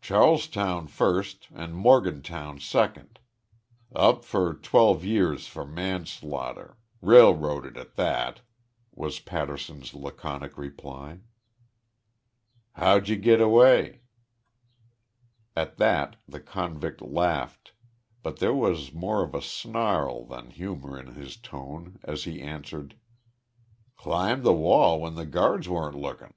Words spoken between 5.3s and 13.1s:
for manslaughter railroaded at that," was Patterson's laconic reply. "How'd